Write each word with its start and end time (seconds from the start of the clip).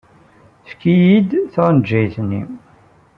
Efk-iyi-d 0.65 1.29
taɣenjayt-nni. 1.53 2.41